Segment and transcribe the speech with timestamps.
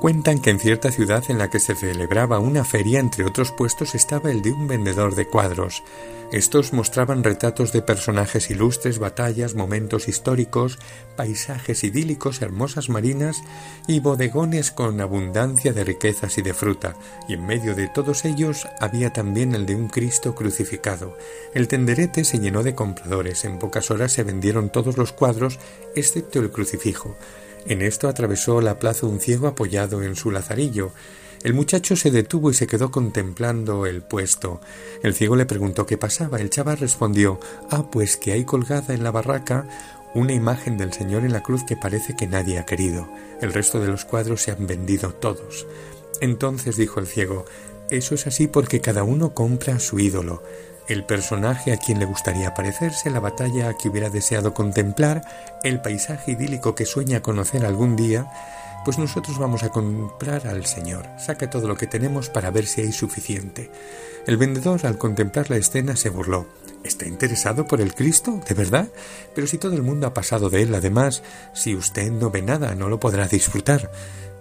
[0.00, 3.96] Cuentan que en cierta ciudad en la que se celebraba una feria, entre otros puestos,
[3.96, 5.82] estaba el de un vendedor de cuadros.
[6.30, 10.78] Estos mostraban retratos de personajes ilustres, batallas, momentos históricos,
[11.16, 13.42] paisajes idílicos, hermosas marinas
[13.88, 16.94] y bodegones con abundancia de riquezas y de fruta,
[17.28, 21.18] y en medio de todos ellos había también el de un Cristo crucificado.
[21.54, 25.58] El tenderete se llenó de compradores, en pocas horas se vendieron todos los cuadros,
[25.96, 27.16] excepto el crucifijo.
[27.66, 30.92] En esto atravesó la plaza un ciego apoyado en su lazarillo.
[31.42, 34.60] El muchacho se detuvo y se quedó contemplando el puesto.
[35.02, 36.40] El ciego le preguntó qué pasaba.
[36.40, 37.38] El chaval respondió
[37.70, 39.66] Ah, pues que hay colgada en la barraca
[40.14, 43.08] una imagen del Señor en la cruz que parece que nadie ha querido.
[43.40, 45.66] El resto de los cuadros se han vendido todos.
[46.20, 47.44] Entonces dijo el ciego
[47.90, 50.42] Eso es así porque cada uno compra a su ídolo
[50.88, 55.22] el personaje a quien le gustaría parecerse, la batalla que hubiera deseado contemplar,
[55.62, 58.26] el paisaje idílico que sueña conocer algún día,
[58.84, 61.06] pues nosotros vamos a comprar al Señor.
[61.18, 63.70] Saca todo lo que tenemos para ver si hay suficiente.
[64.26, 66.46] El vendedor, al contemplar la escena, se burló.
[66.84, 68.40] ¿Está interesado por el Cristo?
[68.48, 68.88] ¿De verdad?
[69.34, 72.74] Pero si todo el mundo ha pasado de él, además, si usted no ve nada,
[72.74, 73.90] no lo podrá disfrutar.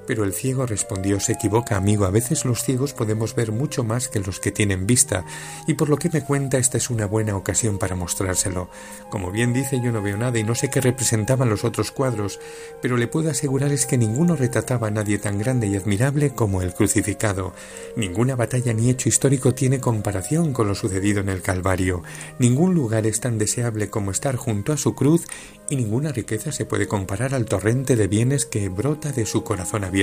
[0.08, 2.06] Pero el ciego respondió Se equivoca, amigo.
[2.06, 5.26] A veces los ciegos podemos ver mucho más que los que tienen vista,
[5.68, 8.70] y por lo que me cuenta esta es una buena ocasión para mostrárselo.
[9.10, 12.40] Como bien dice, yo no veo nada y no sé qué representaban los otros cuadros,
[12.82, 16.62] pero le puedo asegurar es que ninguno retrataba a nadie tan grande y admirable como
[16.62, 17.54] el crucificado.
[17.98, 22.04] Ninguna batalla ni hecho histórico tiene comparación con lo sucedido en el Calvario.
[22.40, 25.26] Ningún lugar es tan deseable como estar junto a su cruz
[25.70, 29.84] y ninguna riqueza se puede comparar al torrente de bienes que brota de su corazón
[29.84, 29.97] abierto.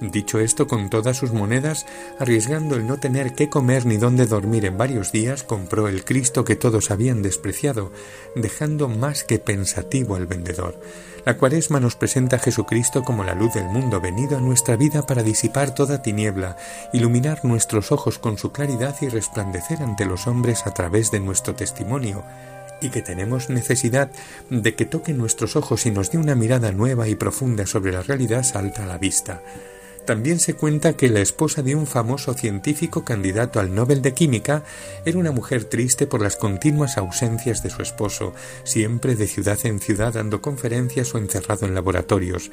[0.00, 1.84] Dicho esto, con todas sus monedas,
[2.18, 6.42] arriesgando el no tener qué comer ni dónde dormir en varios días, compró el Cristo
[6.42, 7.92] que todos habían despreciado,
[8.34, 10.80] dejando más que pensativo al vendedor.
[11.26, 15.04] La cuaresma nos presenta a Jesucristo como la luz del mundo, venido a nuestra vida
[15.06, 16.56] para disipar toda tiniebla,
[16.94, 21.54] iluminar nuestros ojos con su claridad y resplandecer ante los hombres a través de nuestro
[21.54, 22.24] testimonio,
[22.80, 24.10] y que tenemos necesidad
[24.48, 28.02] de que toque nuestros ojos y nos dé una mirada nueva y profunda sobre la
[28.02, 29.42] realidad salta a la vista.
[30.04, 34.64] También se cuenta que la esposa de un famoso científico candidato al Nobel de Química
[35.04, 39.78] era una mujer triste por las continuas ausencias de su esposo, siempre de ciudad en
[39.78, 42.50] ciudad dando conferencias o encerrado en laboratorios.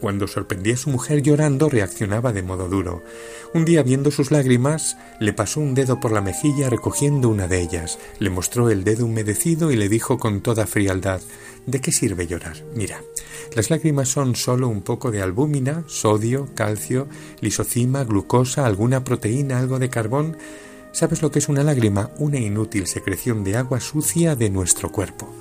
[0.00, 3.02] Cuando sorprendía a su mujer llorando, reaccionaba de modo duro.
[3.52, 7.60] Un día, viendo sus lágrimas, le pasó un dedo por la mejilla recogiendo una de
[7.60, 11.20] ellas, le mostró el dedo humedecido y le dijo con toda frialdad
[11.66, 12.56] ¿De qué sirve llorar?
[12.74, 13.02] Mira,
[13.54, 17.06] las lágrimas son solo un poco de albúmina, sodio, calcio,
[17.40, 20.36] lisocima, glucosa, alguna proteína, algo de carbón.
[20.92, 22.10] ¿Sabes lo que es una lágrima?
[22.18, 25.32] Una inútil secreción de agua sucia de nuestro cuerpo.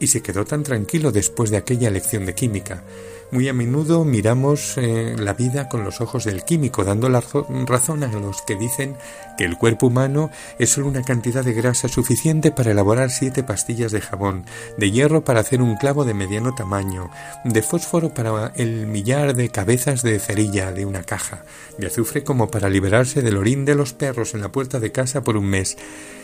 [0.00, 2.84] Y se quedó tan tranquilo después de aquella lección de química.
[3.32, 7.20] Muy a menudo miramos eh, la vida con los ojos del químico, dando la
[7.66, 8.96] razón a los que dicen
[9.36, 13.90] que el cuerpo humano es solo una cantidad de grasa suficiente para elaborar siete pastillas
[13.90, 14.44] de jabón,
[14.78, 17.10] de hierro para hacer un clavo de mediano tamaño,
[17.44, 21.44] de fósforo para el millar de cabezas de cerilla de una caja,
[21.78, 25.24] de azufre como para liberarse del orín de los perros en la puerta de casa
[25.24, 25.76] por un mes.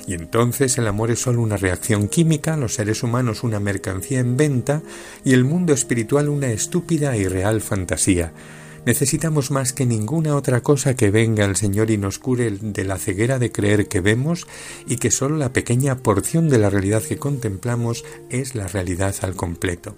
[0.07, 4.37] Y entonces el amor es solo una reacción química, los seres humanos una mercancía en
[4.37, 4.83] venta
[5.25, 8.33] y el mundo espiritual una estúpida y real fantasía.
[8.85, 12.99] Necesitamos más que ninguna otra cosa que venga el Señor y nos cure de la
[12.99, 14.49] ceguera de creer que vemos
[14.89, 19.37] y que sólo la pequeña porción de la realidad que contemplamos es la realidad al
[19.37, 19.95] completo.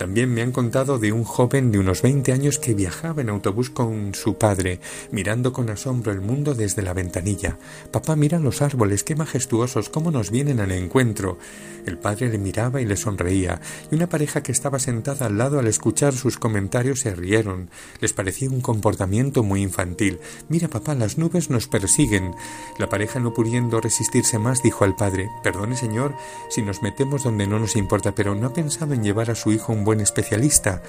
[0.00, 3.68] También me han contado de un joven de unos 20 años que viajaba en autobús
[3.68, 4.80] con su padre,
[5.10, 7.58] mirando con asombro el mundo desde la ventanilla.
[7.90, 11.36] Papá, mira los árboles, qué majestuosos, cómo nos vienen al encuentro.
[11.84, 13.60] El padre le miraba y le sonreía,
[13.90, 17.68] y una pareja que estaba sentada al lado al escuchar sus comentarios se rieron.
[18.00, 20.20] Les parecía un comportamiento muy infantil.
[20.50, 22.34] Mira, papá, las nubes nos persiguen.
[22.78, 26.14] La pareja, no pudiendo resistirse más, dijo al padre Perdone, señor,
[26.50, 29.52] si nos metemos donde no nos importa, pero ¿no ha pensado en llevar a su
[29.52, 30.82] hijo un buen especialista.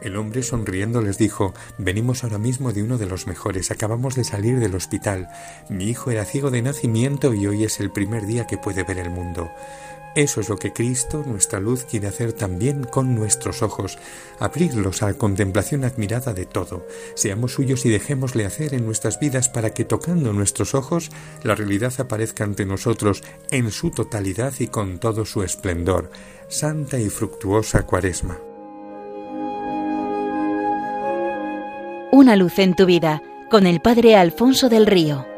[0.00, 3.72] El hombre sonriendo les dijo Venimos ahora mismo de uno de los mejores.
[3.72, 5.28] Acabamos de salir del hospital.
[5.68, 8.98] Mi hijo era ciego de nacimiento y hoy es el primer día que puede ver
[8.98, 9.50] el mundo.
[10.16, 13.98] Eso es lo que Cristo, nuestra luz, quiere hacer también con nuestros ojos,
[14.38, 16.86] abrirlos a la contemplación admirada de todo.
[17.14, 21.10] Seamos suyos y dejémosle hacer en nuestras vidas para que tocando nuestros ojos
[21.42, 26.10] la realidad aparezca ante nosotros en su totalidad y con todo su esplendor.
[26.48, 28.38] Santa y fructuosa Cuaresma.
[32.10, 35.35] Una luz en tu vida con el Padre Alfonso del Río.